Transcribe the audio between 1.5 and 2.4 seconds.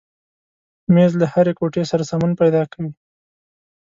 کوټې سره سمون